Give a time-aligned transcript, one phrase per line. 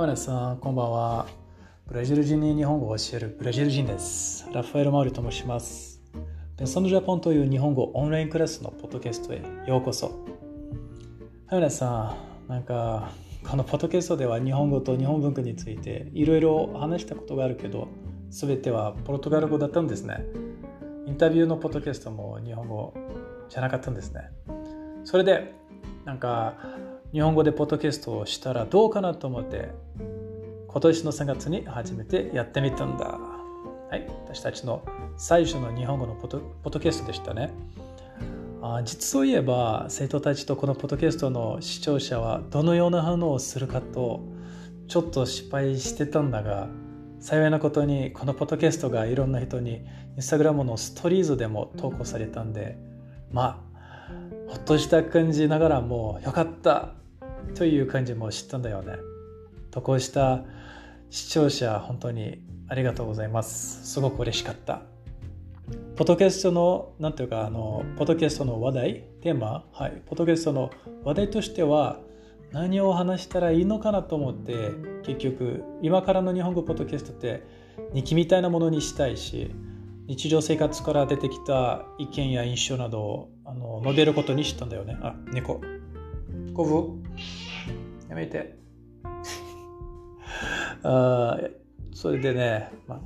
[0.00, 1.26] 皆さん、こんばんは。
[1.88, 4.48] ブラジル人に日本語を教えるブラジル人です。
[4.52, 6.00] ラファエル・マウリと申します。
[6.56, 10.06] ペンソンジャポンという日本語オンラインクラスのポッドキャストへようこそ。
[10.06, 10.14] はい、
[11.56, 12.16] 皆さ
[12.46, 13.10] ん、なんか、
[13.44, 17.88] このポッドキャストでは日本語と日本文化についていろいろ話したことがあるけど、
[18.30, 20.24] すべてはポルトガル語だったんですね。
[21.08, 22.94] インタビューのポッドキャストも日本語
[23.48, 24.30] じゃなかったんですね。
[25.02, 25.54] それで、
[26.04, 26.54] なんか、
[27.12, 29.70] 日本語でポッドキャストをしたらどうかなと思って
[30.68, 33.18] 今年の3月に初めてやってみたんだ。
[33.90, 34.82] はい、私たちの
[35.16, 37.50] 最初の日本語のポッドキャストでしたね。
[38.60, 44.20] あ実を言えば生徒たちとこのポッドキャストの視聴者はどのような反応をするかと
[44.88, 46.68] ちょっと失敗してたんだが
[47.20, 52.76] 幸いなことにこのポッドキャストがいろんな人にインスタグラムのストリーズでも投稿されたんで
[53.30, 53.68] まあ
[54.48, 56.94] ほっとした感じながらもよかった
[57.54, 58.94] という感じも知ったんだよね。
[59.70, 60.44] とこうした
[61.10, 63.86] 視聴者本当にありがとうございます。
[63.86, 64.82] すごく嬉しかった。
[65.96, 70.70] ポッドキャストの、なんていうか、あの、ポッドキャストの話題、テーマ、はい、ポッドキャストの
[71.02, 72.00] 話題としては、
[72.52, 74.70] 何を話したらいいのかなと思って、
[75.02, 77.42] 結局、今からの日本語ポッドキャストって
[77.92, 79.50] 日記みたいなものにしたいし、
[80.06, 84.98] 日常生活から出てきた意見や印象などをあの述べることにしたんだよね。
[85.00, 85.60] あ、猫。
[86.54, 87.08] コブ？
[88.10, 88.58] やめて。
[90.84, 91.38] あ
[91.94, 93.00] それでね、まあ、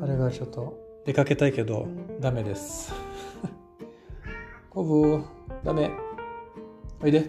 [0.00, 1.86] 彼がちょっと出かけたいけど、
[2.20, 2.92] ダメです。
[4.68, 5.22] コブ、
[5.64, 5.90] ダメ。
[7.02, 7.18] おいで。
[7.18, 7.28] はい、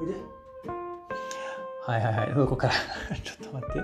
[0.00, 0.14] おいで。
[1.86, 2.72] はいはいはい、どこから？
[3.22, 3.80] ちょっと待って。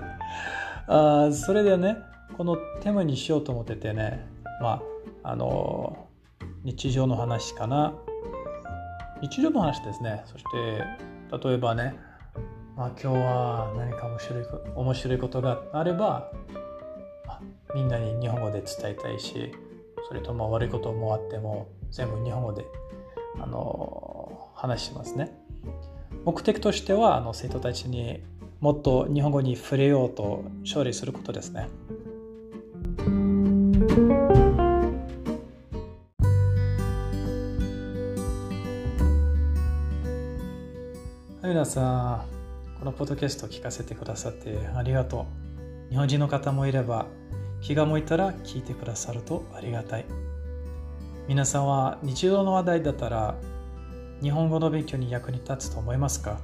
[0.86, 1.98] あそれでね、
[2.38, 4.26] このテーマにしようと思っててね、
[4.60, 4.82] まあ、
[5.22, 6.08] あの、
[6.64, 7.94] 日常の話かな。
[9.22, 10.22] 日常の話ですね。
[10.26, 10.84] そして、
[11.48, 11.94] 例えばね、
[12.76, 16.30] まあ、今日は何か面白い面白いことがあれば、
[17.74, 19.52] みんなに日本語で伝えたいし、
[20.08, 22.64] それとも悪いこともあっても全部日本語で
[23.38, 25.32] あの話しますね。
[26.24, 28.22] 目的としてはあの生徒たちに
[28.60, 31.68] もっと日本語に触れようと勝利することですね。
[41.42, 42.26] 皆さ
[42.74, 45.26] ん、このポッドキャストを聞かせてくださってありがと
[45.88, 45.90] う。
[45.90, 47.06] 日本人の方もいれば、
[47.62, 50.04] 気が向いたら聞いてくださるとありがたい。
[51.28, 53.36] 皆さんは日常の話題だったら、
[54.20, 56.38] 日本語の勉強に役に立つと思いますか？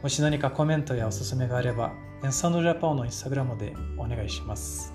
[0.00, 1.92] もし何かコメントやおすすめがあれば、
[2.22, 4.94] エンサンドジャパンのインスタグラムでお願いします。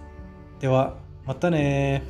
[0.62, 2.04] では、またね